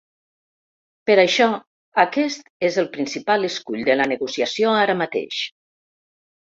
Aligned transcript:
Per 1.09 1.17
això 1.23 1.49
aquest 2.05 2.49
és 2.71 2.81
el 2.85 2.91
principal 2.97 3.49
escull 3.53 3.87
de 3.93 4.01
la 4.01 4.11
negociació, 4.15 4.77
ara 4.87 4.99
mateix. 5.05 5.49